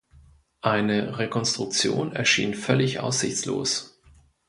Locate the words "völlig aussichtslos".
2.55-4.01